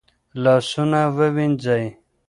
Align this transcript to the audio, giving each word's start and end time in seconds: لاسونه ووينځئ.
لاسونه 0.43 1.01
ووينځئ. 1.15 1.85